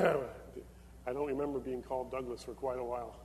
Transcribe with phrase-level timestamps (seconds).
[0.00, 3.16] I don't remember being called Douglas for quite a while.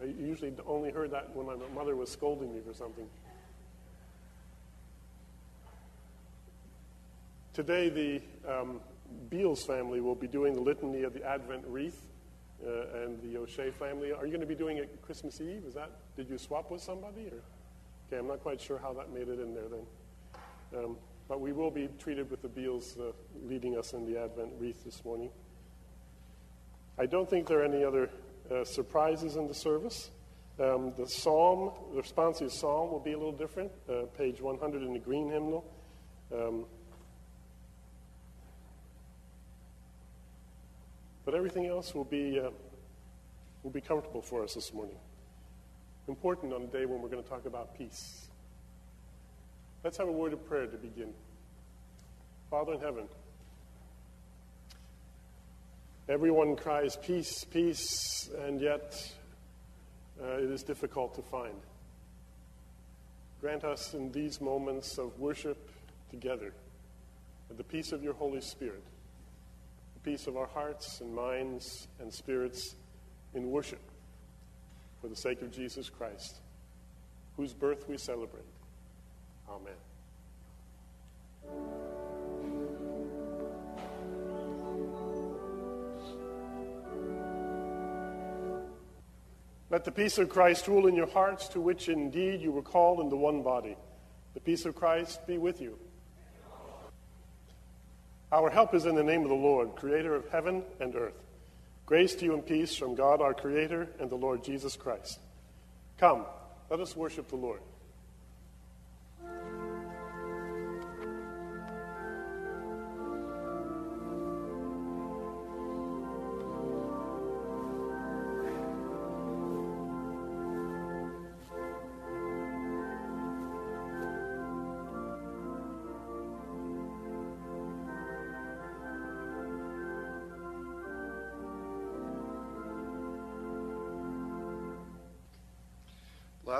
[0.00, 3.06] I usually only heard that when my mother was scolding me for something.
[7.54, 8.80] Today, the um,
[9.30, 12.00] Beals family will be doing the litany of the Advent wreath,
[12.66, 14.12] uh, and the O'Shea family.
[14.12, 15.64] Are you going to be doing it Christmas Eve?
[15.66, 15.90] Is that?
[16.16, 17.26] Did you swap with somebody?
[17.26, 17.42] Or
[18.08, 20.84] okay, I'm not quite sure how that made it in there then.
[20.84, 20.96] Um,
[21.28, 23.12] but we will be treated with the Beals uh,
[23.46, 25.30] leading us in the Advent wreath this morning.
[26.98, 28.10] I don't think there are any other
[28.50, 30.10] uh, surprises in the service.
[30.60, 33.72] Um, the psalm, the responsive psalm will be a little different.
[33.88, 35.64] Uh, page 100 in the green hymnal.
[36.32, 36.66] Um,
[41.24, 42.50] but everything else will be, uh,
[43.62, 44.96] will be comfortable for us this morning.
[46.08, 48.28] Important on a day when we're going to talk about peace.
[49.82, 51.12] Let's have a word of prayer to begin.
[52.50, 53.08] Father in heaven,
[56.08, 58.94] everyone cries peace, peace, and yet
[60.22, 61.54] uh, it is difficult to find.
[63.40, 65.70] Grant us in these moments of worship
[66.10, 66.52] together
[67.56, 68.82] the peace of your Holy Spirit,
[69.94, 72.74] the peace of our hearts and minds and spirits
[73.34, 73.80] in worship
[75.00, 76.36] for the sake of Jesus Christ,
[77.36, 78.44] whose birth we celebrate.
[79.48, 79.74] Amen.
[89.72, 93.00] Let the peace of Christ rule in your hearts, to which indeed you were called
[93.00, 93.74] in the one body.
[94.34, 95.78] The peace of Christ be with you.
[98.30, 101.18] Our help is in the name of the Lord, creator of heaven and earth.
[101.86, 105.18] Grace to you and peace from God our Creator and the Lord Jesus Christ.
[105.96, 106.26] Come,
[106.68, 107.60] let us worship the Lord.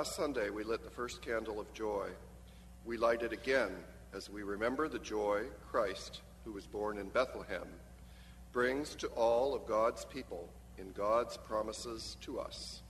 [0.03, 2.09] Last Sunday, we lit the first candle of joy.
[2.83, 3.71] We light it again
[4.13, 7.69] as we remember the joy Christ, who was born in Bethlehem,
[8.51, 12.81] brings to all of God's people in God's promises to us.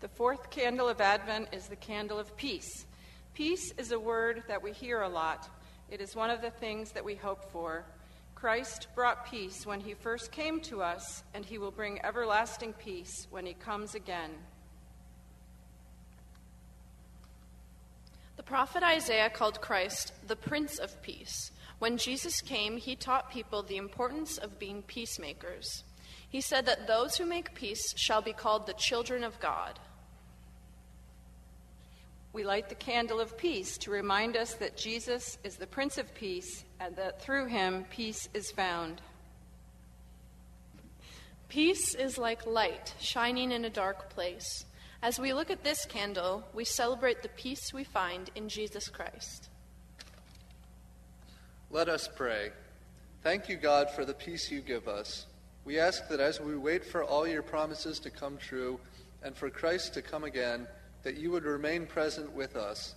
[0.00, 2.86] The fourth candle of Advent is the candle of peace.
[3.34, 5.46] Peace is a word that we hear a lot.
[5.90, 7.84] It is one of the things that we hope for.
[8.34, 13.26] Christ brought peace when he first came to us, and he will bring everlasting peace
[13.28, 14.30] when he comes again.
[18.50, 21.52] Prophet Isaiah called Christ the Prince of Peace.
[21.78, 25.84] When Jesus came, he taught people the importance of being peacemakers.
[26.28, 29.78] He said that those who make peace shall be called the children of God.
[32.32, 36.12] We light the candle of peace to remind us that Jesus is the Prince of
[36.12, 39.00] Peace and that through him peace is found.
[41.48, 44.64] Peace is like light shining in a dark place.
[45.02, 49.48] As we look at this candle, we celebrate the peace we find in Jesus Christ.
[51.70, 52.50] Let us pray.
[53.22, 55.26] Thank you, God, for the peace you give us.
[55.64, 58.78] We ask that as we wait for all your promises to come true
[59.22, 60.66] and for Christ to come again,
[61.02, 62.94] that you would remain present with us.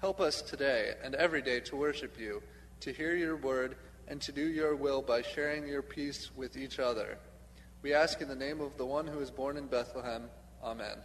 [0.00, 2.42] Help us today and every day to worship you,
[2.80, 3.76] to hear your word,
[4.08, 7.18] and to do your will by sharing your peace with each other.
[7.82, 10.30] We ask in the name of the one who is born in Bethlehem.
[10.62, 10.96] Amen.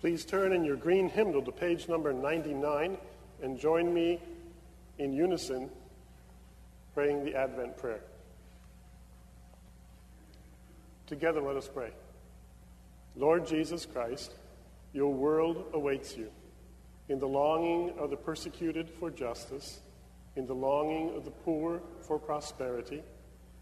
[0.00, 2.96] Please turn in your green hymnal to page number 99
[3.42, 4.18] and join me
[4.98, 5.68] in unison
[6.94, 8.00] praying the Advent prayer.
[11.06, 11.90] Together, let us pray.
[13.14, 14.32] Lord Jesus Christ,
[14.94, 16.30] your world awaits you.
[17.10, 19.80] In the longing of the persecuted for justice,
[20.34, 23.02] in the longing of the poor for prosperity,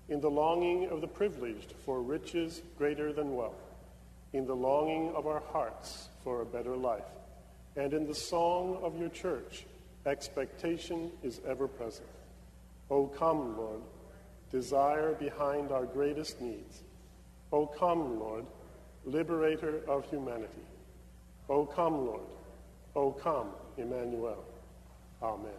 [0.08, 3.60] in the longing of the privileged for riches greater than wealth,
[4.32, 7.10] in the longing of our hearts for a better life.
[7.74, 9.64] And in the song of your church,
[10.04, 12.06] expectation is ever present.
[12.90, 13.80] O come, Lord,
[14.52, 16.82] desire behind our greatest needs.
[17.50, 18.44] O come, Lord,
[19.06, 20.66] liberator of humanity.
[21.48, 22.28] O come, Lord.
[22.94, 23.48] O come,
[23.78, 24.44] Emmanuel.
[25.22, 25.54] Amen.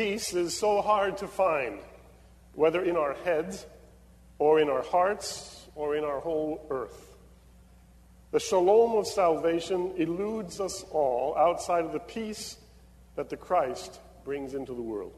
[0.00, 1.78] Peace is so hard to find,
[2.54, 3.66] whether in our heads
[4.38, 7.18] or in our hearts or in our whole earth.
[8.30, 12.56] The shalom of salvation eludes us all outside of the peace
[13.16, 15.12] that the Christ brings into the world.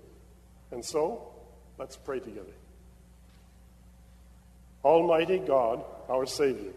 [0.73, 1.33] And so,
[1.79, 2.57] let's pray together.
[4.85, 6.73] Almighty God, our Savior,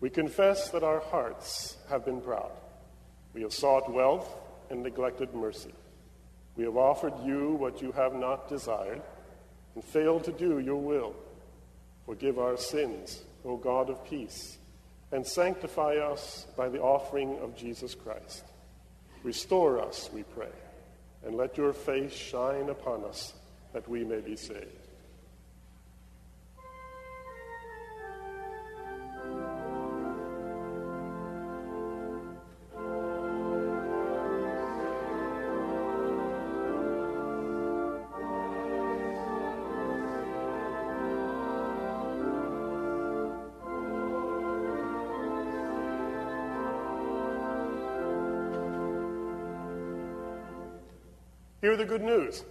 [0.00, 2.50] we confess that our hearts have been proud.
[3.34, 4.28] We have sought wealth
[4.68, 5.70] and neglected mercy.
[6.56, 9.02] We have offered you what you have not desired
[9.74, 11.14] and failed to do your will.
[12.06, 14.58] Forgive our sins, O God of peace,
[15.12, 18.44] and sanctify us by the offering of Jesus Christ.
[19.22, 20.52] Restore us, we pray,
[21.24, 23.34] and let your face shine upon us
[23.72, 24.79] that we may be saved.
[51.90, 52.44] Good news.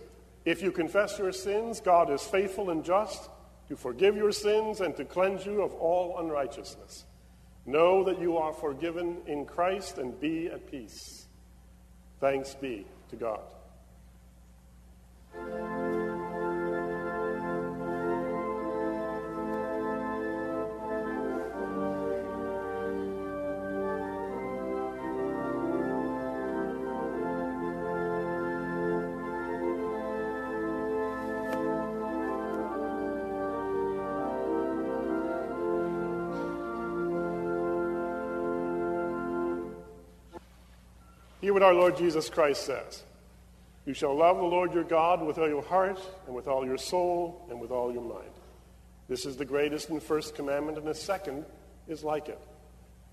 [0.44, 3.30] If you confess your sins, God is faithful and just
[3.69, 7.06] to forgive your sins and to cleanse you of all unrighteousness.
[7.65, 11.25] Know that you are forgiven in Christ and be at peace.
[12.19, 13.39] Thanks be to God.
[41.41, 43.03] Hear what our Lord Jesus Christ says
[43.86, 46.77] You shall love the Lord your God with all your heart, and with all your
[46.77, 48.31] soul, and with all your mind.
[49.07, 51.45] This is the greatest and first commandment, and the second
[51.88, 52.39] is like it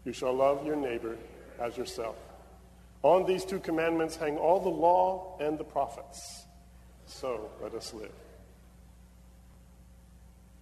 [0.04, 1.16] You shall love your neighbor
[1.60, 2.16] as yourself.
[3.02, 6.44] On these two commandments hang all the law and the prophets.
[7.06, 8.10] So let us live.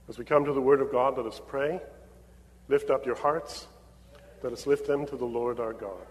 [0.08, 1.80] As we come to the Word of God, let us pray.
[2.68, 3.66] Lift up your hearts.
[4.42, 6.06] Let us lift them to the Lord our God.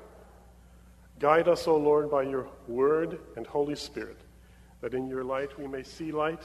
[1.20, 4.20] Guide us, O Lord, by your word and Holy Spirit,
[4.82, 6.44] that in your light we may see light,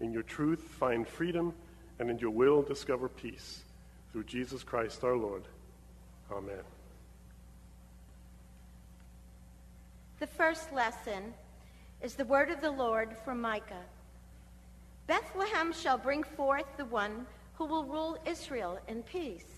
[0.00, 1.54] in your truth find freedom,
[1.98, 3.64] and in your will discover peace.
[4.12, 5.44] Through Jesus Christ our Lord.
[6.30, 6.62] Amen.
[10.18, 11.34] The first lesson
[12.02, 13.84] is the word of the Lord from Micah.
[15.06, 19.51] Bethlehem shall bring forth the one who will rule Israel in peace.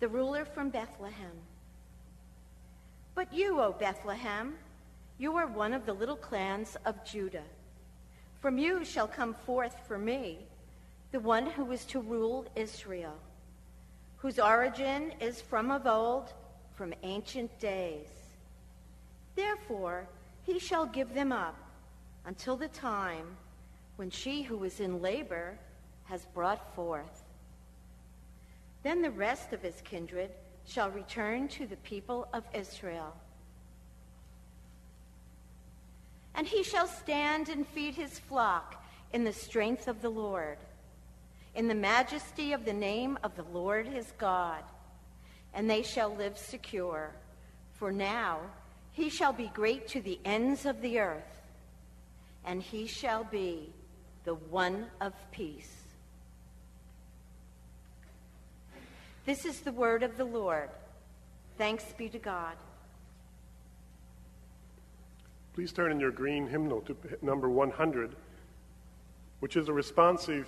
[0.00, 1.32] The ruler from Bethlehem.
[3.14, 4.54] But you, O Bethlehem,
[5.18, 7.46] you are one of the little clans of Judah.
[8.40, 10.38] From you shall come forth for me
[11.12, 13.16] the one who is to rule Israel,
[14.18, 16.32] whose origin is from of old,
[16.74, 18.08] from ancient days.
[19.34, 20.06] Therefore,
[20.44, 21.56] he shall give them up
[22.26, 23.36] until the time
[23.96, 25.58] when she who is in labor
[26.04, 27.22] has brought forth.
[28.86, 30.30] Then the rest of his kindred
[30.64, 33.16] shall return to the people of Israel.
[36.36, 40.58] And he shall stand and feed his flock in the strength of the Lord,
[41.56, 44.62] in the majesty of the name of the Lord his God.
[45.52, 47.10] And they shall live secure.
[47.72, 48.38] For now
[48.92, 51.42] he shall be great to the ends of the earth,
[52.44, 53.72] and he shall be
[54.22, 55.75] the one of peace.
[59.26, 60.70] This is the word of the Lord.
[61.58, 62.54] Thanks be to God.
[65.52, 68.14] Please turn in your green hymnal to number 100,
[69.40, 70.46] which is a responsive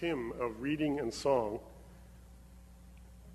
[0.00, 1.60] hymn of reading and song.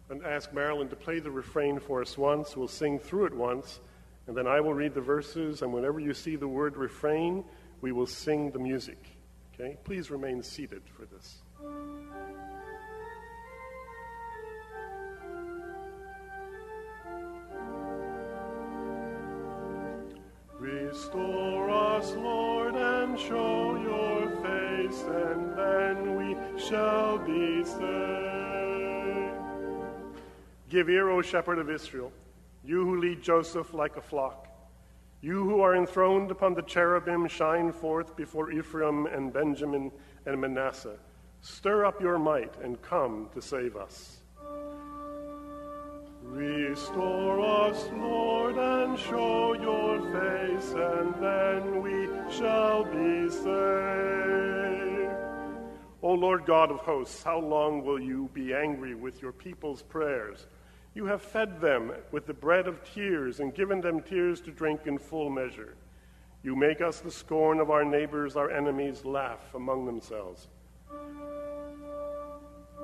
[0.10, 2.58] And ask Marilyn to play the refrain for us once.
[2.58, 3.80] We'll sing through it once,
[4.28, 5.62] and then I will read the verses.
[5.62, 7.46] And whenever you see the word refrain,
[7.80, 8.98] we will sing the music.
[9.54, 9.78] Okay?
[9.86, 11.38] Please remain seated for this.
[20.64, 29.36] Restore us, Lord, and show your face, and then we shall be saved.
[30.70, 32.14] Give ear, O shepherd of Israel,
[32.64, 34.48] you who lead Joseph like a flock.
[35.20, 39.92] You who are enthroned upon the cherubim, shine forth before Ephraim and Benjamin
[40.26, 40.96] and Manasseh.
[41.42, 44.22] Stir up your might and come to save us.
[46.34, 53.54] Restore us, Lord, and show your face, and then we shall be saved.
[56.02, 60.48] O Lord God of hosts, how long will you be angry with your people's prayers?
[60.96, 64.88] You have fed them with the bread of tears and given them tears to drink
[64.88, 65.76] in full measure.
[66.42, 70.48] You make us the scorn of our neighbors, our enemies laugh among themselves.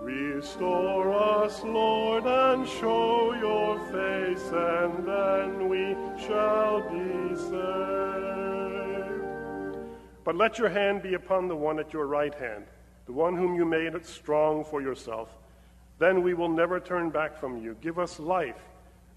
[0.01, 8.39] Restore us, Lord, and show your face, and then we shall be saved.
[10.23, 12.65] But let your hand be upon the one at your right hand,
[13.05, 15.29] the one whom you made strong for yourself.
[15.97, 17.75] Then we will never turn back from you.
[17.81, 18.61] Give us life,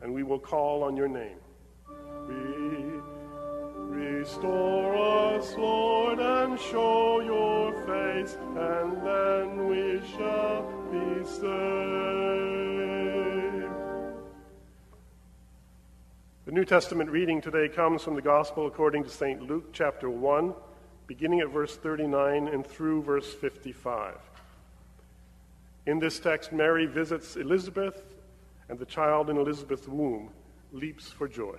[0.00, 1.38] and we will call on your name.
[4.22, 10.62] Restore us, Lord, and show your face, and then we shall
[10.92, 11.42] be saved.
[16.44, 19.42] The New Testament reading today comes from the Gospel according to St.
[19.42, 20.54] Luke, chapter 1,
[21.08, 24.18] beginning at verse 39 and through verse 55.
[25.86, 28.14] In this text, Mary visits Elizabeth,
[28.68, 30.30] and the child in Elizabeth's womb
[30.70, 31.58] leaps for joy.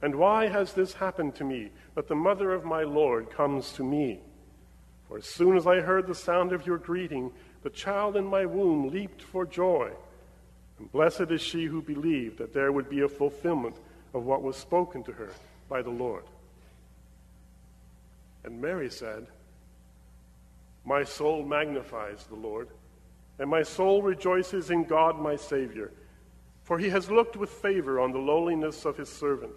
[0.00, 3.84] And why has this happened to me, that the mother of my Lord comes to
[3.84, 4.20] me?
[5.08, 8.46] For as soon as I heard the sound of your greeting, the child in my
[8.46, 9.90] womb leaped for joy.
[10.78, 13.76] And blessed is she who believed that there would be a fulfillment
[14.14, 15.30] of what was spoken to her
[15.68, 16.24] by the Lord.
[18.44, 19.26] And Mary said,
[20.84, 22.68] My soul magnifies the Lord,
[23.38, 25.90] and my soul rejoices in God my Savior,
[26.62, 29.56] for he has looked with favor on the lowliness of his servant.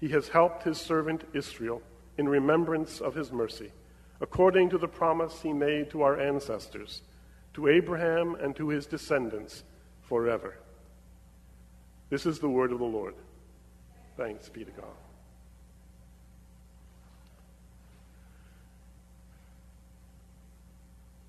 [0.00, 1.82] He has helped his servant Israel
[2.18, 3.72] in remembrance of his mercy,
[4.20, 7.02] according to the promise he made to our ancestors,
[7.54, 9.64] to Abraham and to his descendants
[10.02, 10.56] forever.
[12.10, 13.14] This is the word of the Lord.
[14.16, 14.86] Thanks be to God.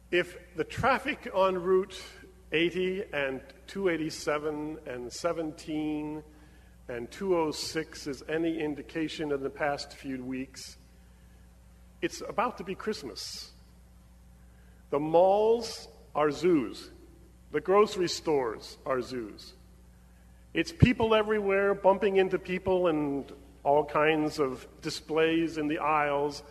[0.09, 2.01] If the traffic on Route
[2.53, 6.23] 80 and 287 and 17
[6.89, 10.77] and 206 is any indication in the past few weeks,
[12.01, 13.51] it's about to be Christmas.
[14.89, 16.91] The malls are zoos,
[17.51, 19.53] the grocery stores are zoos.
[20.53, 23.31] It's people everywhere bumping into people and
[23.63, 26.41] all kinds of displays in the aisles,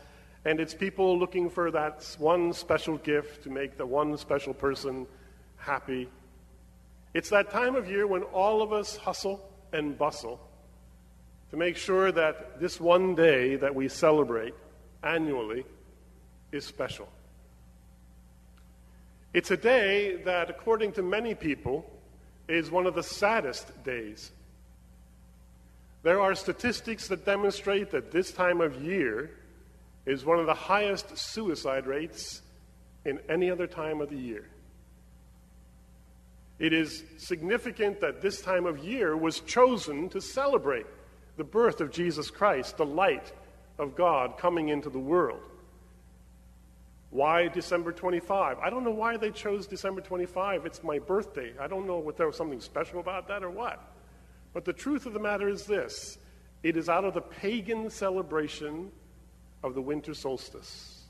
[0.44, 5.06] and it's people looking for that one special gift to make the one special person
[5.56, 6.08] happy.
[7.14, 10.40] It's that time of year when all of us hustle and bustle
[11.50, 14.54] to make sure that this one day that we celebrate
[15.02, 15.64] annually
[16.52, 17.08] is special.
[19.32, 21.88] It's a day that, according to many people,
[22.48, 24.30] is one of the saddest days.
[26.02, 29.30] There are statistics that demonstrate that this time of year
[30.06, 32.42] is one of the highest suicide rates
[33.04, 34.46] in any other time of the year.
[36.58, 40.86] It is significant that this time of year was chosen to celebrate
[41.36, 43.32] the birth of Jesus Christ, the light
[43.78, 45.40] of God coming into the world.
[47.10, 48.58] Why December 25?
[48.58, 50.66] I don't know why they chose December 25.
[50.66, 51.52] It's my birthday.
[51.60, 53.82] I don't know if there was something special about that or what.
[54.52, 56.18] But the truth of the matter is this
[56.62, 58.90] it is out of the pagan celebration
[59.62, 61.02] of the winter solstice.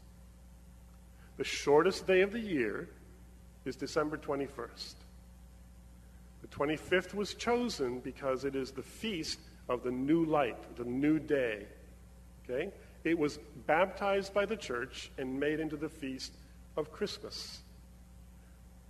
[1.37, 2.89] The shortest day of the year
[3.65, 4.95] is December 21st.
[6.49, 11.19] The 25th was chosen because it is the feast of the new light, the new
[11.19, 11.67] day.
[12.45, 12.71] Okay?
[13.05, 16.33] It was baptized by the church and made into the feast
[16.77, 17.61] of Christmas.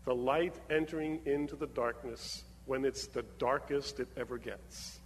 [0.04, 4.98] The light entering into the darkness when it's the darkest it ever gets.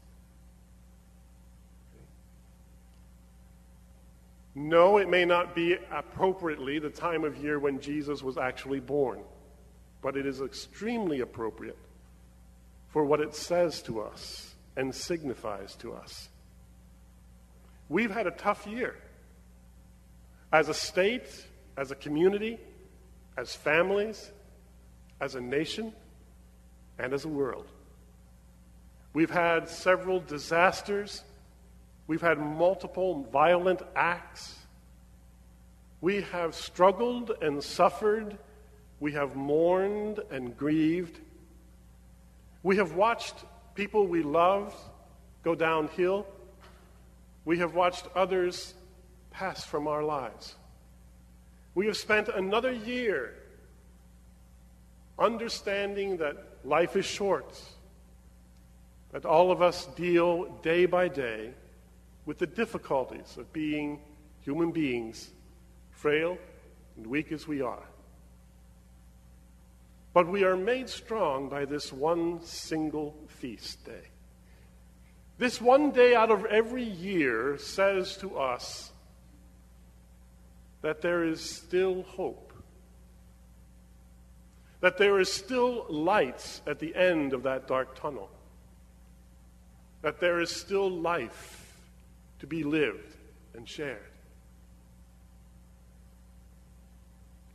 [4.56, 9.20] No, it may not be appropriately the time of year when Jesus was actually born,
[10.02, 11.78] but it is extremely appropriate
[12.90, 16.28] for what it says to us and signifies to us.
[17.88, 18.96] We've had a tough year.
[20.52, 22.58] As a state, as a community,
[23.36, 24.30] as families,
[25.20, 25.92] as a nation,
[26.98, 27.66] and as a world.
[29.12, 31.22] We've had several disasters.
[32.06, 34.56] We've had multiple violent acts.
[36.00, 38.38] We have struggled and suffered.
[39.00, 41.20] We have mourned and grieved.
[42.62, 43.36] We have watched
[43.74, 44.76] people we loved
[45.42, 46.26] go downhill.
[47.44, 48.74] We have watched others
[49.30, 50.54] pass from our lives.
[51.74, 53.34] We have spent another year
[55.18, 57.58] understanding that life is short,
[59.12, 61.52] that all of us deal day by day
[62.26, 64.00] with the difficulties of being
[64.40, 65.30] human beings,
[65.90, 66.38] frail
[66.96, 67.89] and weak as we are.
[70.12, 74.08] But we are made strong by this one single feast day.
[75.38, 78.90] This one day out of every year says to us
[80.82, 82.52] that there is still hope,
[84.80, 88.30] that there is still light at the end of that dark tunnel,
[90.02, 91.74] that there is still life
[92.40, 93.16] to be lived
[93.54, 94.09] and shared.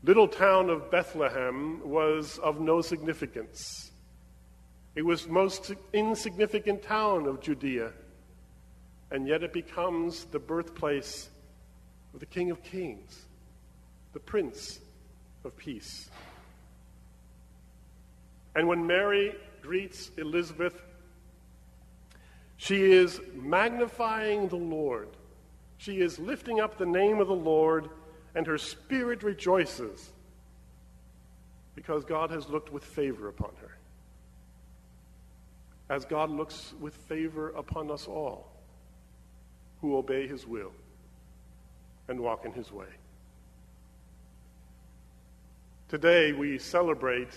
[0.06, 3.92] Little town of Bethlehem was of no significance.
[4.94, 7.92] It was most insignificant town of Judea,
[9.10, 11.30] and yet it becomes the birthplace
[12.14, 13.26] of the King of Kings,
[14.14, 14.80] the Prince
[15.44, 16.08] of Peace.
[18.56, 20.84] And when Mary greets Elizabeth,
[22.58, 25.10] she is magnifying the Lord.
[25.80, 27.90] She is lifting up the name of the Lord
[28.36, 30.12] and her spirit rejoices
[31.74, 33.78] because God has looked with favor upon her.
[35.90, 38.52] As God looks with favor upon us all
[39.82, 40.72] who obey his will
[42.08, 42.88] and walk in his way.
[45.88, 47.34] Today we celebrate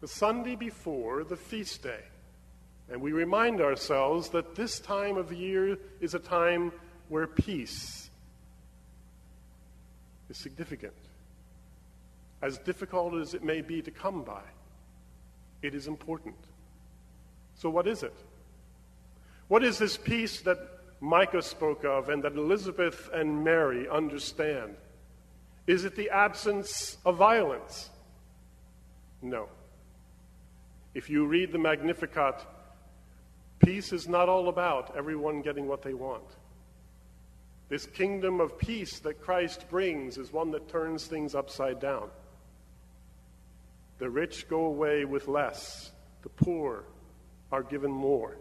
[0.00, 2.02] the Sunday before the feast day.
[2.90, 6.72] And we remind ourselves that this time of year is a time
[7.08, 8.05] where peace
[10.28, 10.94] is significant.
[12.42, 14.42] As difficult as it may be to come by,
[15.62, 16.36] it is important.
[17.54, 18.14] So, what is it?
[19.48, 20.58] What is this peace that
[21.00, 24.76] Micah spoke of and that Elizabeth and Mary understand?
[25.66, 27.90] Is it the absence of violence?
[29.22, 29.48] No.
[30.94, 32.46] If you read the Magnificat,
[33.58, 36.24] peace is not all about everyone getting what they want.
[37.68, 42.08] This kingdom of peace that Christ brings is one that turns things upside down.
[43.98, 45.90] The rich go away with less,
[46.22, 46.84] the poor
[47.50, 48.36] are given more.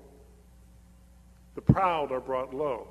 [1.55, 2.87] The proud are brought low,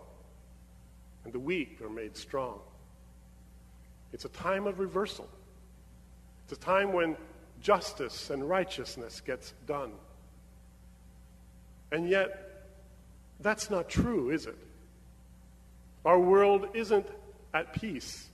[1.24, 2.60] and the weak are made strong.
[4.12, 5.28] It's a time of reversal.
[6.44, 7.16] It's a time when
[7.60, 9.92] justice and righteousness gets done.
[11.92, 12.66] And yet,
[13.40, 14.56] that's not true, is it?
[16.04, 17.06] Our world isn't
[17.52, 18.28] at peace.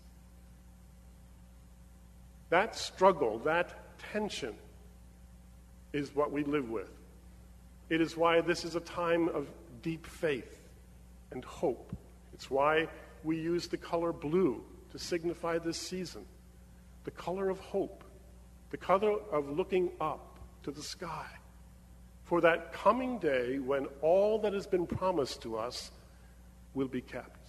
[2.49, 4.55] That struggle, that tension,
[5.93, 6.91] is what we live with.
[7.89, 9.49] It is why this is a time of
[9.83, 10.59] deep faith
[11.31, 11.97] and hope.
[12.33, 12.89] It's why
[13.25, 16.25] we use the color blue to signify this season
[17.05, 18.05] the color of hope,
[18.71, 21.27] the color of looking up to the sky
[22.25, 25.91] for that coming day when all that has been promised to us
[26.75, 27.39] will be kept.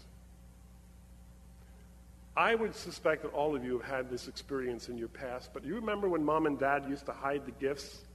[2.35, 5.65] I would suspect that all of you have had this experience in your past, but
[5.65, 8.05] you remember when mom and dad used to hide the gifts?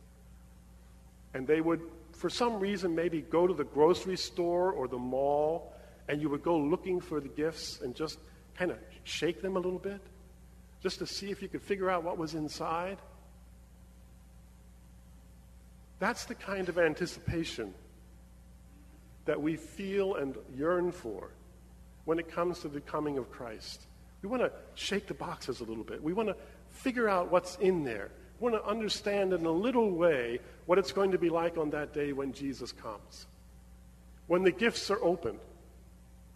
[1.34, 5.74] And they would, for some reason, maybe go to the grocery store or the mall,
[6.08, 8.18] and you would go looking for the gifts and just
[8.56, 10.00] kind of shake them a little bit,
[10.82, 12.96] just to see if you could figure out what was inside.
[15.98, 17.74] That's the kind of anticipation
[19.26, 21.32] that we feel and yearn for
[22.06, 23.86] when it comes to the coming of Christ.
[24.26, 26.02] We want to shake the boxes a little bit.
[26.02, 26.36] We want to
[26.70, 28.10] figure out what's in there.
[28.40, 31.70] We want to understand in a little way what it's going to be like on
[31.70, 33.26] that day when Jesus comes.
[34.26, 35.38] When the gifts are opened,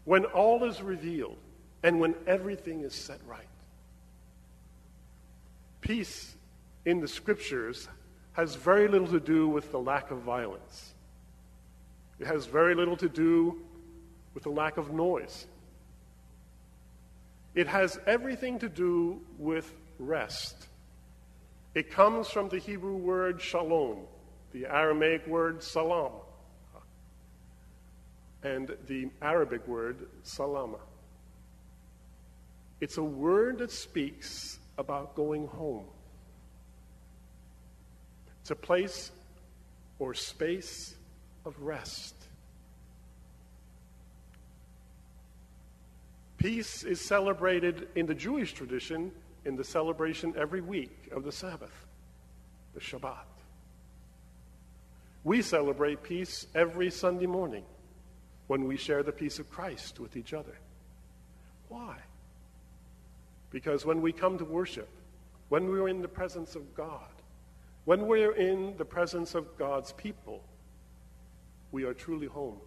[0.05, 1.37] when all is revealed,
[1.83, 3.43] and when everything is set right.
[5.81, 6.37] Peace
[6.85, 7.89] in the scriptures
[8.35, 10.95] has very little to do with the lack of violence.
[12.21, 13.61] It has very little to do
[14.33, 15.49] with the lack of noise.
[17.55, 20.69] It has everything to do with rest.
[21.75, 23.99] It comes from the Hebrew word shalom,
[24.53, 26.13] the Aramaic word salam,
[28.43, 30.79] and the Arabic word salama.
[32.81, 35.85] It's a word that speaks about going home.
[38.41, 39.11] It's a place
[39.99, 40.95] or space
[41.45, 42.15] of rest.
[46.41, 49.13] Peace is celebrated in the Jewish tradition
[49.45, 51.87] in the celebration every week of the Sabbath,
[52.73, 53.27] the Shabbat.
[55.23, 57.65] We celebrate peace every Sunday morning
[58.47, 60.57] when we share the peace of Christ with each other.
[61.69, 61.99] Why?
[63.51, 64.89] Because when we come to worship,
[65.51, 67.13] when we're in the presence of God,
[67.85, 70.43] when we're in the presence of God's people,
[71.71, 72.61] we are truly home.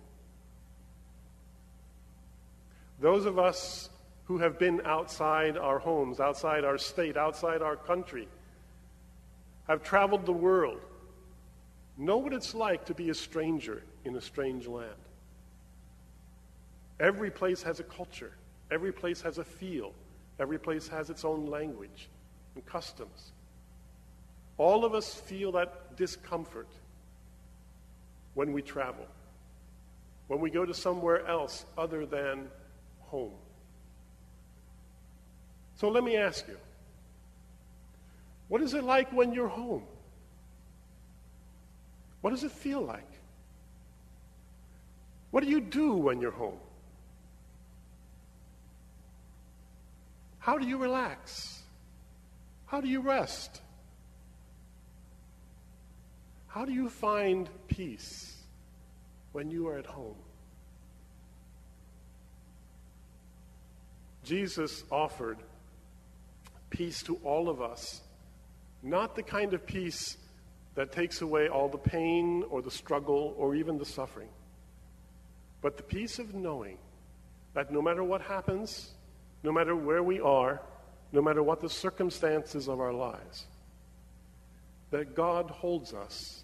[3.00, 3.90] Those of us
[4.26, 8.28] who have been outside our homes, outside our state, outside our country,
[9.68, 10.80] have traveled the world,
[11.98, 14.90] know what it's like to be a stranger in a strange land.
[17.00, 18.32] Every place has a culture,
[18.72, 19.94] every place has a feel,
[20.40, 22.10] every place has its own language
[22.56, 23.32] and customs.
[24.58, 26.68] All of us feel that discomfort
[28.36, 29.06] when we travel,
[30.28, 32.48] when we go to somewhere else other than
[33.14, 33.38] home.
[35.76, 36.58] So let me ask you
[38.48, 39.84] what is it like when you're home?
[42.22, 43.12] What does it feel like?
[45.30, 46.60] What do you do when you're home?
[50.40, 51.62] How do you relax?
[52.66, 53.62] How do you rest?
[56.48, 58.38] How do you find peace
[59.32, 60.16] when you are at home?
[64.24, 65.38] Jesus offered
[66.70, 68.02] peace to all of us,
[68.82, 70.18] not the kind of peace
[70.76, 74.30] that takes away all the pain or the struggle or even the suffering,
[75.62, 76.78] but the peace of knowing
[77.54, 78.92] that no matter what happens,
[79.44, 80.62] no matter where we are,
[81.12, 83.46] no matter what the circumstances of our lives,
[84.90, 86.44] that God holds us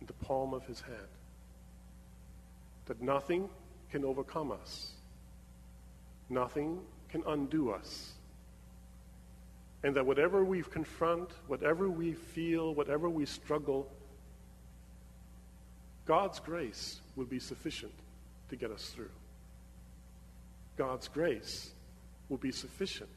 [0.00, 0.96] in the palm of his hand,
[2.86, 3.48] that nothing
[3.90, 4.93] can overcome us
[6.28, 8.12] Nothing can undo us.
[9.82, 13.90] And that whatever we confront, whatever we feel, whatever we struggle,
[16.06, 17.92] God's grace will be sufficient
[18.48, 19.10] to get us through.
[20.76, 21.70] God's grace
[22.28, 23.10] will be sufficient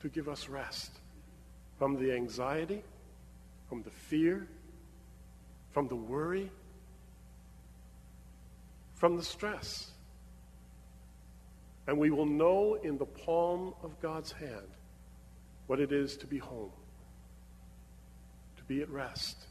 [0.00, 0.92] to give us rest
[1.78, 2.82] from the anxiety,
[3.68, 4.46] from the fear,
[5.72, 6.50] from the worry,
[8.94, 9.90] from the stress.
[11.88, 14.68] And we will know in the palm of God's hand
[15.66, 16.70] what it is to be home,
[18.58, 19.46] to be at rest,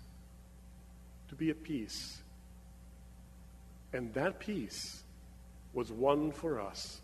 [1.29, 2.19] to be at peace.
[3.91, 5.01] And that peace
[5.73, 7.01] was won for us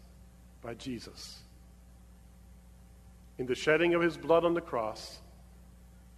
[0.61, 1.39] by Jesus.
[3.39, 5.19] In the shedding of his blood on the cross,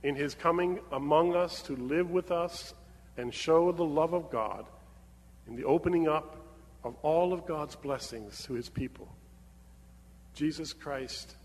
[0.04, 2.74] in his coming among us to live with us
[3.16, 4.66] and show the love of God,
[5.48, 6.45] in the opening up
[6.86, 9.08] of all of God's blessings to his people.
[10.36, 11.36] Jesus Christ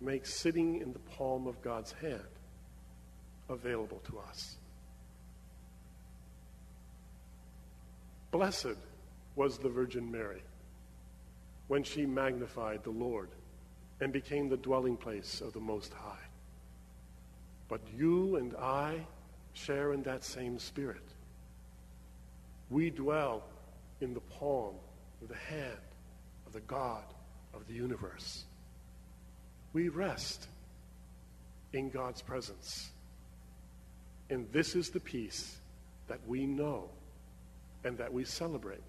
[0.00, 2.22] makes sitting in the palm of God's hand
[3.48, 4.56] available to us.
[8.30, 8.76] Blessed
[9.34, 10.42] was the Virgin Mary
[11.66, 13.30] when she magnified the Lord
[14.00, 16.26] and became the dwelling place of the Most High.
[17.68, 19.06] But you and I
[19.54, 21.02] share in that same spirit.
[22.70, 23.42] We dwell
[24.00, 24.74] in the palm
[25.22, 25.78] of the hand
[26.46, 27.04] of the God
[27.52, 28.44] of the universe.
[29.72, 30.48] We rest
[31.72, 32.90] in God's presence.
[34.30, 35.56] And this is the peace
[36.08, 36.88] that we know
[37.84, 38.82] and that we celebrate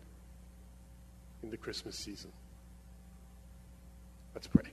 [1.44, 2.32] in the Christmas season.
[4.34, 4.72] Let's pray.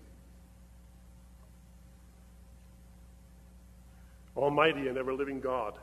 [4.36, 5.74] Almighty and ever living God,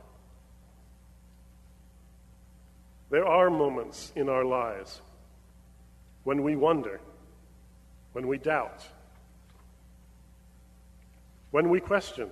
[3.10, 5.02] there are moments in our lives
[6.24, 7.00] when we wonder,
[8.12, 8.86] when we doubt,
[11.50, 12.30] when we question,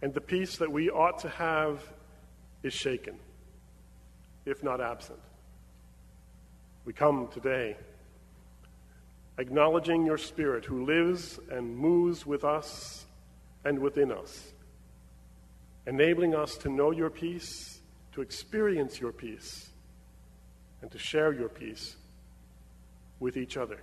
[0.00, 1.82] and the peace that we ought to have
[2.62, 3.18] is shaken,
[4.46, 5.18] if not absent.
[6.84, 7.76] We come today
[9.38, 13.06] acknowledging your Spirit who lives and moves with us
[13.64, 14.52] and within us,
[15.86, 17.77] enabling us to know your peace,
[18.18, 19.68] to experience your peace,
[20.82, 21.94] and to share your peace
[23.20, 23.78] with each other.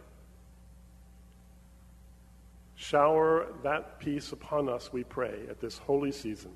[2.75, 6.51] Shower that peace upon us, we pray, at this holy season.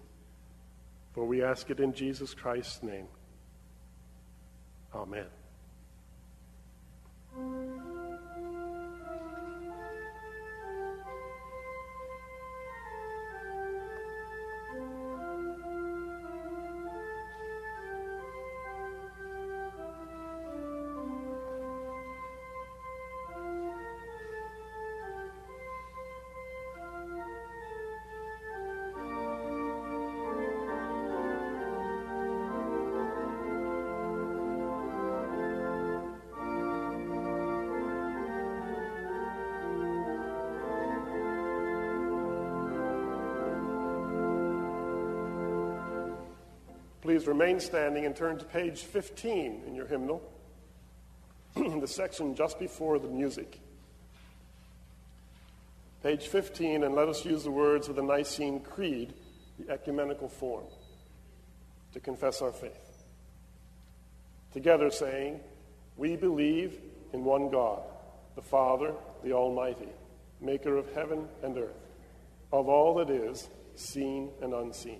[1.14, 3.08] For we ask it in Jesus Christ's name.
[4.94, 5.28] Amen.
[47.10, 50.22] Please remain standing and turn to page 15 in your hymnal,
[51.56, 53.60] the section just before the music.
[56.04, 59.16] Page 15, and let us use the words of the Nicene Creed,
[59.58, 60.66] the ecumenical form,
[61.94, 63.04] to confess our faith.
[64.54, 65.40] Together saying,
[65.98, 66.80] We believe
[67.12, 67.82] in one God,
[68.36, 68.94] the Father,
[69.24, 69.90] the Almighty,
[70.42, 71.88] maker of heaven and earth,
[72.54, 75.00] of all that is, seen and unseen.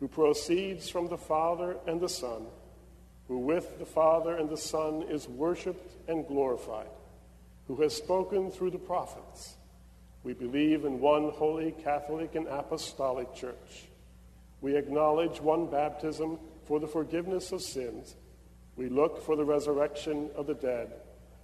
[0.00, 2.46] who proceeds from the Father and the Son,
[3.26, 6.88] who with the Father and the Son is worshiped and glorified,
[7.66, 9.56] who has spoken through the prophets.
[10.22, 13.88] We believe in one holy Catholic and Apostolic Church.
[14.60, 18.16] We acknowledge one baptism for the forgiveness of sins.
[18.76, 20.92] We look for the resurrection of the dead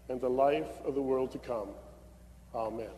[0.09, 1.69] and the life of the world to come.
[2.55, 2.91] Amen.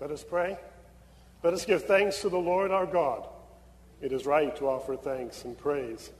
[0.00, 0.56] Let us pray.
[1.42, 3.26] Let us give thanks to the Lord our God.
[4.00, 6.10] It is right to offer thanks and praise.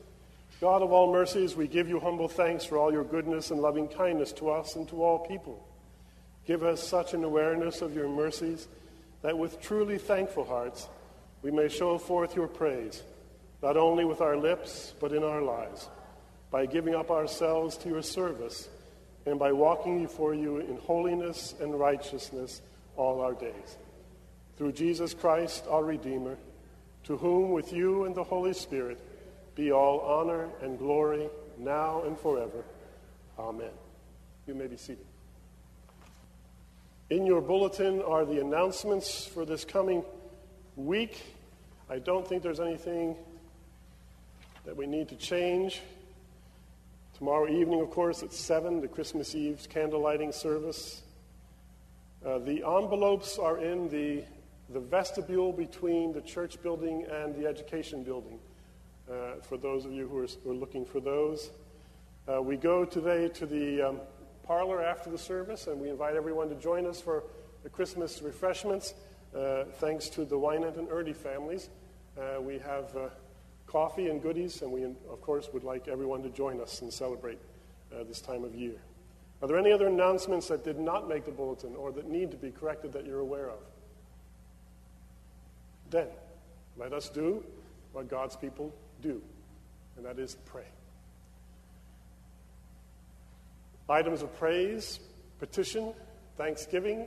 [0.61, 3.87] God of all mercies, we give you humble thanks for all your goodness and loving
[3.87, 5.65] kindness to us and to all people.
[6.45, 8.67] Give us such an awareness of your mercies
[9.23, 10.89] that with truly thankful hearts
[11.43, 13.05] we may show forth your praise,
[13.63, 15.89] not only with our lips, but in our lives,
[16.51, 18.69] by giving up ourselves to your service
[19.25, 22.61] and by walking before you in holiness and righteousness
[22.99, 23.79] all our days.
[24.57, 26.37] Through Jesus Christ, our Redeemer,
[27.05, 29.01] to whom with you and the Holy Spirit
[29.55, 32.65] be all honor and glory now and forever.
[33.39, 33.71] Amen.
[34.47, 35.07] You may be seated.
[37.11, 40.05] In your bulletin are the announcements for this coming
[40.77, 41.23] week.
[41.89, 43.17] I don't think there's anything
[44.67, 45.81] that we need to change.
[47.17, 51.03] Tomorrow evening, of course, at 7, the Christmas Eve candle lighting service.
[52.27, 54.25] Uh, the envelopes are in the,
[54.71, 58.41] the vestibule between the church building and the education building,
[59.09, 61.51] uh, for those of you who are, who are looking for those.
[62.27, 64.01] Uh, we go today to the um,
[64.43, 67.23] parlor after the service, and we invite everyone to join us for
[67.63, 68.95] the Christmas refreshments.
[69.33, 71.71] Uh, thanks to the Wynant and Erdy families,
[72.19, 72.97] uh, we have
[73.69, 77.39] coffee and goodies, and we, of course, would like everyone to join us and celebrate
[78.09, 78.75] this time of year.
[79.41, 82.37] Are there any other announcements that did not make the bulletin or that need to
[82.37, 83.61] be corrected that you're aware of?
[85.91, 86.09] Then,
[86.77, 87.45] let us do
[87.93, 89.23] what God's people do,
[89.97, 90.67] and that is pray.
[93.89, 95.01] Items of praise,
[95.39, 95.95] petition,
[96.37, 97.07] thanksgiving.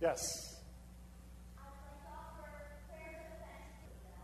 [0.00, 0.56] Yes.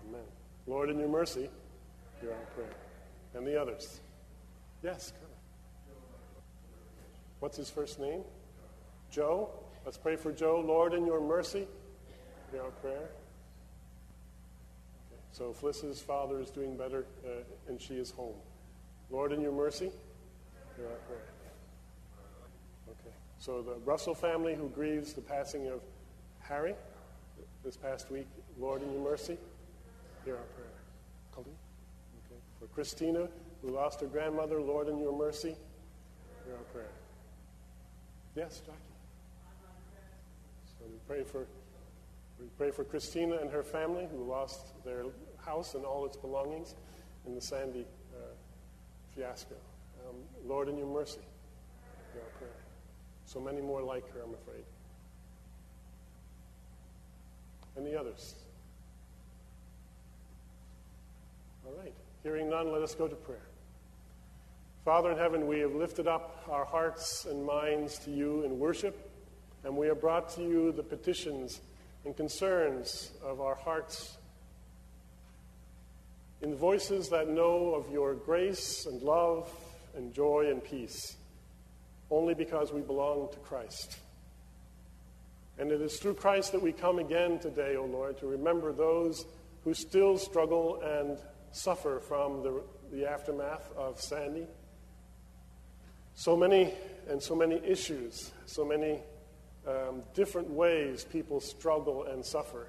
[0.09, 0.23] Amen.
[0.67, 1.51] Lord, in your mercy,
[2.21, 2.71] hear our prayer.
[3.35, 4.01] And the others.
[4.83, 5.13] Yes.
[7.41, 8.23] What's his first name?
[9.11, 9.51] Joe.
[9.85, 10.63] Let's pray for Joe.
[10.65, 11.67] Lord, in your mercy,
[12.51, 13.09] hear our prayer.
[15.07, 15.21] Okay.
[15.33, 18.35] So Fliss's father is doing better, uh, and she is home.
[19.11, 19.91] Lord, in your mercy,
[20.77, 21.27] hear our prayer.
[22.91, 23.15] Okay.
[23.39, 25.81] So the Russell family who grieves the passing of
[26.41, 26.75] Harry
[27.65, 28.27] this past week,
[28.59, 29.39] Lord, in your mercy,
[30.25, 30.67] hear our prayer.
[31.35, 31.55] Colleen?
[32.27, 32.41] Okay.
[32.59, 33.29] For Christina,
[33.63, 35.55] who lost her grandmother, Lord, in your mercy,
[36.45, 36.91] hear our prayer.
[38.39, 38.79] Yes, Jackie.
[40.65, 41.49] So we pray for
[42.39, 45.07] we pray for Christina and her family who lost their
[45.45, 46.77] house and all its belongings
[47.27, 48.21] in the Sandy uh,
[49.13, 49.57] fiasco.
[50.09, 50.15] Um,
[50.47, 51.19] Lord, in your mercy,
[52.15, 52.53] our prayer.
[53.25, 54.63] So many more like her, I'm afraid.
[57.77, 58.35] The others.
[61.67, 61.95] All right.
[62.23, 63.48] Hearing none, let us go to prayer.
[64.89, 69.11] Father in heaven, we have lifted up our hearts and minds to you in worship,
[69.63, 71.61] and we have brought to you the petitions
[72.07, 74.17] and concerns of our hearts
[76.41, 79.53] in voices that know of your grace and love
[79.95, 81.19] and joy and peace,
[82.11, 83.99] only because we belong to Christ.
[85.59, 89.27] And it is through Christ that we come again today, O Lord, to remember those
[89.65, 91.19] who still struggle and
[91.53, 94.47] suffer from the, the aftermath of Sandy.
[96.19, 96.75] So many
[97.09, 98.99] and so many issues, so many
[99.69, 102.67] um, different ways people struggle and suffer.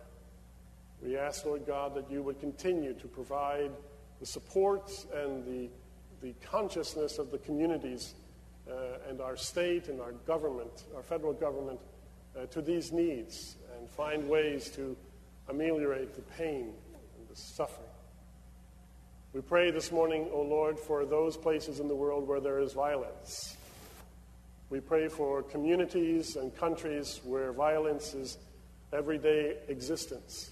[1.01, 3.71] We ask, Lord God, that you would continue to provide
[4.19, 5.67] the support and the,
[6.21, 8.13] the consciousness of the communities
[8.69, 11.79] uh, and our state and our government, our federal government,
[12.39, 14.95] uh, to these needs and find ways to
[15.47, 16.71] ameliorate the pain
[17.17, 17.88] and the suffering.
[19.31, 22.73] We pray this morning, O Lord, for those places in the world where there is
[22.73, 23.55] violence.
[24.71, 28.39] We pray for communities and countries where violence is
[28.91, 30.49] everyday existence.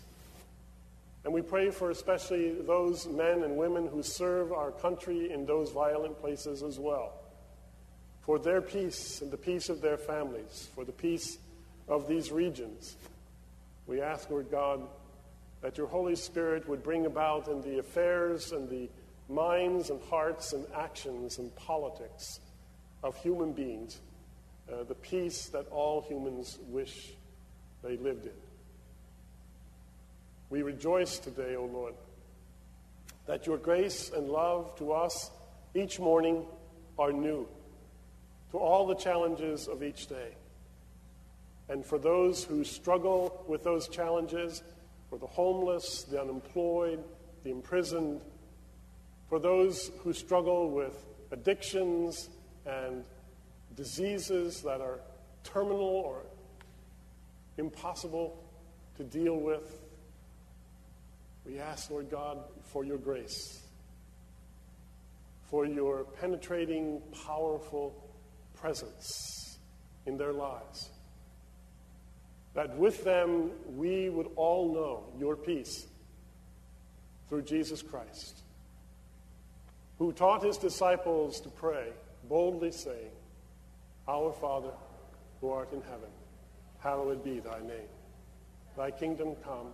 [1.23, 5.71] And we pray for especially those men and women who serve our country in those
[5.71, 7.13] violent places as well.
[8.21, 11.39] For their peace and the peace of their families, for the peace
[11.87, 12.95] of these regions.
[13.87, 14.87] We ask, Lord God,
[15.62, 18.89] that your Holy Spirit would bring about in the affairs and the
[19.30, 22.39] minds and hearts and actions and politics
[23.04, 24.00] of human beings
[24.72, 27.13] uh, the peace that all humans wish
[27.84, 28.34] they lived in.
[30.50, 31.93] We rejoice today, O Lord,
[33.26, 35.32] that your grace and love to us
[35.74, 36.46] each morning
[36.98, 37.48] are new,
[38.52, 40.36] to all the challenges of each day.
[41.70, 44.63] And for those who struggle with those challenges,
[45.10, 47.04] for the homeless, the unemployed,
[47.43, 48.22] the imprisoned,
[49.30, 52.30] for those who struggle with addictions
[52.65, 53.04] and
[53.76, 55.00] diseases that are
[55.43, 56.22] terminal or
[57.58, 58.43] impossible
[58.98, 59.80] to deal with,
[61.46, 63.62] we ask, Lord God, for your grace,
[65.50, 67.96] for your penetrating, powerful
[68.54, 69.58] presence
[70.06, 70.89] in their lives
[72.58, 75.86] that with them we would all know your peace
[77.30, 78.39] through Jesus Christ,
[80.00, 81.89] who taught his disciples to pray,
[82.28, 83.12] boldly saying,
[84.08, 84.72] Our Father,
[85.39, 86.10] who art in heaven,
[86.80, 87.91] hallowed be thy name.
[88.76, 89.68] Thy kingdom come,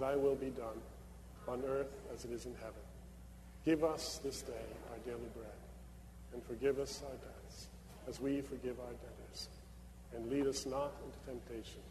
[0.00, 0.80] thy will be done,
[1.46, 2.80] on earth as it is in heaven.
[3.66, 4.54] Give us this day
[4.90, 5.60] our daily bread,
[6.32, 7.66] and forgive us our debts,
[8.08, 9.48] as we forgive our debtors.
[10.14, 11.82] And lead us not into temptation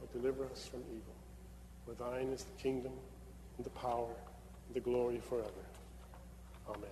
[0.00, 1.14] but deliver us from evil.
[1.86, 2.92] For thine is the kingdom,
[3.56, 4.08] and the power,
[4.66, 5.48] and the glory forever.
[6.68, 6.90] Amen.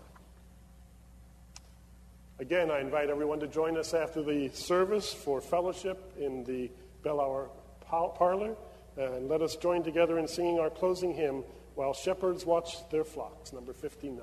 [2.41, 6.71] Again, I invite everyone to join us after the service for fellowship in the
[7.03, 7.49] Bell Hour
[7.89, 8.55] parlor.
[8.97, 11.45] And let us join together in singing our closing hymn,
[11.75, 14.21] While Shepherds Watch Their Flocks, number 59.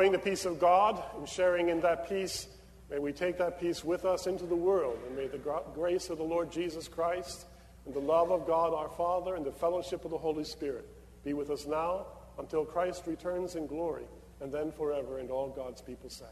[0.00, 2.48] Knowing the peace of God and sharing in that peace,
[2.90, 4.98] may we take that peace with us into the world.
[5.06, 5.36] And may the
[5.74, 7.44] grace of the Lord Jesus Christ
[7.84, 10.88] and the love of God our Father and the fellowship of the Holy Spirit
[11.22, 12.06] be with us now
[12.38, 14.06] until Christ returns in glory
[14.40, 15.18] and then forever.
[15.18, 16.28] And all God's people said.